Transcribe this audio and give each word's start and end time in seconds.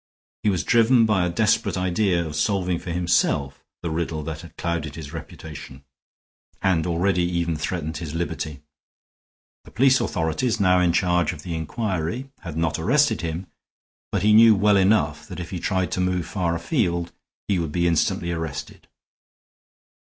He 0.41 0.49
was 0.49 0.63
driven 0.63 1.05
by 1.05 1.23
a 1.23 1.29
desperate 1.29 1.77
idea 1.77 2.25
of 2.25 2.35
solving 2.35 2.79
for 2.79 2.89
himself 2.89 3.63
the 3.83 3.91
riddle 3.91 4.23
that 4.23 4.41
had 4.41 4.57
clouded 4.57 4.95
his 4.95 5.13
reputation 5.13 5.83
and 6.59 6.87
already 6.87 7.21
even 7.21 7.55
threatened 7.55 7.97
his 7.97 8.15
liberty. 8.15 8.61
The 9.63 9.69
police 9.69 10.01
authorities, 10.01 10.59
now 10.59 10.79
in 10.79 10.91
charge 10.91 11.33
of 11.33 11.43
the 11.43 11.53
inquiry, 11.53 12.31
had 12.39 12.57
not 12.57 12.79
arrested 12.79 13.21
him, 13.21 13.45
but 14.11 14.23
he 14.23 14.33
knew 14.33 14.55
well 14.55 14.75
enough 14.77 15.27
that 15.27 15.39
if 15.39 15.51
he 15.51 15.59
tried 15.59 15.91
to 15.91 16.01
move 16.01 16.25
far 16.25 16.55
afield 16.55 17.11
he 17.47 17.59
would 17.59 17.71
be 17.71 17.85
instantly 17.87 18.31
arrested. 18.31 18.87